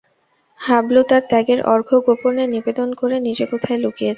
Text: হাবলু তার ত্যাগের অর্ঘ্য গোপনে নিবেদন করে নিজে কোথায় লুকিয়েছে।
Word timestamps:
হাবলু 0.59 1.01
তার 1.03 1.23
ত্যাগের 1.29 1.59
অর্ঘ্য 1.73 1.97
গোপনে 2.05 2.43
নিবেদন 2.55 2.89
করে 2.99 3.15
নিজে 3.27 3.45
কোথায় 3.51 3.79
লুকিয়েছে। 3.79 4.09